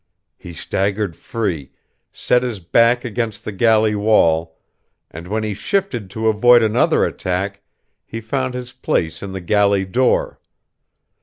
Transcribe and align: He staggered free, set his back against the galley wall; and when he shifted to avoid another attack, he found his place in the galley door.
He 0.35 0.53
staggered 0.53 1.15
free, 1.15 1.69
set 2.11 2.41
his 2.41 2.59
back 2.59 3.05
against 3.05 3.45
the 3.45 3.51
galley 3.51 3.93
wall; 3.93 4.57
and 5.11 5.27
when 5.27 5.43
he 5.43 5.53
shifted 5.53 6.09
to 6.09 6.27
avoid 6.27 6.63
another 6.63 7.05
attack, 7.05 7.61
he 8.03 8.19
found 8.19 8.55
his 8.55 8.73
place 8.73 9.21
in 9.21 9.31
the 9.31 9.41
galley 9.41 9.85
door. 9.85 10.39